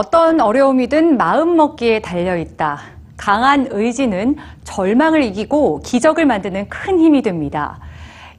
[0.00, 2.78] 어떤 어려움이든 마음먹기에 달려있다.
[3.16, 7.80] 강한 의지는 절망을 이기고 기적을 만드는 큰 힘이 됩니다.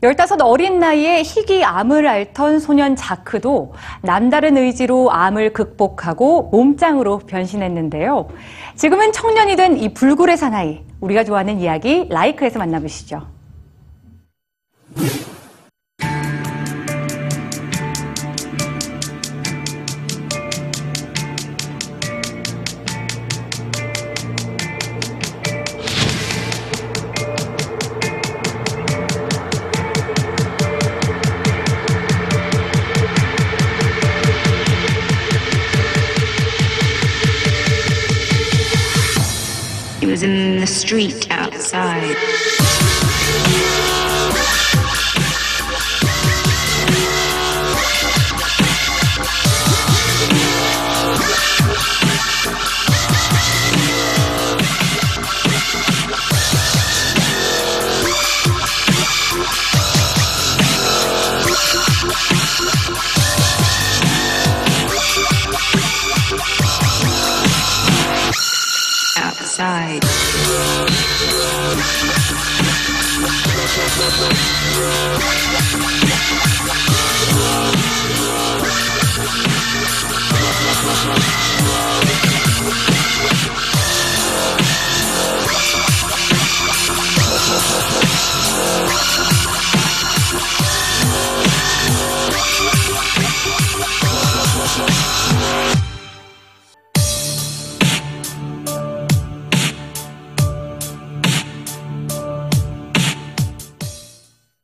[0.02, 8.30] 15 어린 나이에 희귀 암을 앓던 소년 자크도 남다른 의지로 암을 극복하고 몸짱으로 변신했는데요.
[8.76, 13.24] 지금은 청년이 된 이 불굴의 사나이, 우리가 좋아하는 이야기 라이크에서 만나보시죠.
[40.02, 42.18] He was in the street outside.
[69.52, 70.02] side.